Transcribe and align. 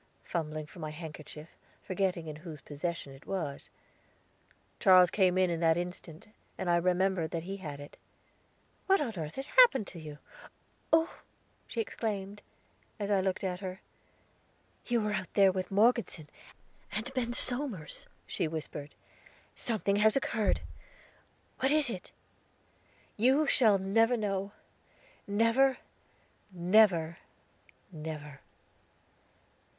fumbling 0.23 0.65
for 0.65 0.79
my 0.79 0.89
handkerchief, 0.89 1.47
forgetting 1.83 2.25
in 2.25 2.37
whose 2.37 2.59
possession 2.61 3.13
it 3.13 3.27
was. 3.27 3.69
Charles 4.79 5.11
came 5.11 5.37
in 5.37 5.51
at 5.51 5.59
that 5.59 5.77
instant, 5.77 6.27
and 6.57 6.71
I 6.71 6.77
remembered 6.77 7.29
that 7.29 7.43
he 7.43 7.57
had 7.57 7.79
it. 7.79 7.97
"What 8.87 8.99
on 8.99 9.13
earth 9.15 9.35
has 9.35 9.45
happened 9.45 9.85
to 9.89 9.99
you? 9.99 10.17
Oh!" 10.91 11.19
she 11.67 11.81
exclaimed, 11.81 12.41
as 12.99 13.11
I 13.11 13.21
looked 13.21 13.43
at 13.43 13.59
her. 13.59 13.79
"You 14.85 15.01
were 15.01 15.13
out 15.13 15.31
there 15.35 15.51
with 15.51 15.69
Morgeson 15.69 16.27
and 16.91 17.13
Ben 17.13 17.31
Somers," 17.31 18.07
she 18.25 18.47
whispered; 18.47 18.95
"something 19.55 19.97
has 19.97 20.15
occurred; 20.15 20.61
what 21.59 21.71
is 21.71 21.91
it?" 21.91 22.11
"You 23.17 23.45
shall 23.45 23.77
never 23.77 24.17
know; 24.17 24.51
never 25.27 25.77
never 26.51 27.19
never." 27.91 28.39